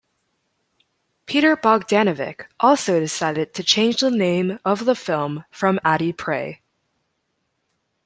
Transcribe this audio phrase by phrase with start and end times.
[1.27, 6.59] Peter Bogdanovich also decided to change the name of the film from "Addie Pray".